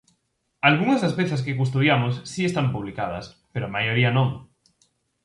Algunhas 0.67 1.01
das 1.03 1.15
pezas 1.19 1.43
que 1.45 1.57
custodiamos 1.59 2.13
si 2.31 2.41
están 2.45 2.67
publicadas, 2.75 3.25
pero 3.53 3.65
a 3.65 3.73
maioría 3.75 4.11
non. 4.17 4.29